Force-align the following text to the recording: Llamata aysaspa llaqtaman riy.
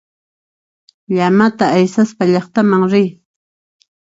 Llamata 1.15 1.65
aysaspa 1.77 2.23
llaqtaman 2.31 2.83
riy. 2.91 3.09